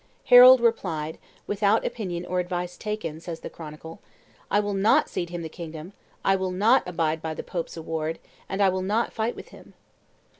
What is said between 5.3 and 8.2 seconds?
the kingdom; I will not abide by the Pope's award;